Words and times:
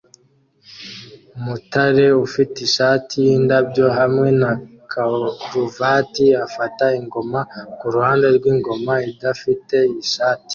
Umutare 1.37 2.05
ufite 2.25 2.55
ishati 2.67 3.15
yindabyo 3.25 3.85
hamwe 3.97 4.27
na 4.41 4.51
karuvati 4.91 6.25
afata 6.45 6.85
ingoma 6.99 7.39
kuruhande 7.79 8.27
rwingoma 8.37 8.93
idafite 9.11 9.77
ishati 10.03 10.47